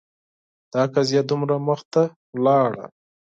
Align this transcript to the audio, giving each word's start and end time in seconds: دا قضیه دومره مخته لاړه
دا 0.73 0.81
قضیه 0.93 1.21
دومره 1.29 1.55
مخته 1.67 2.03
لاړه 2.45 2.85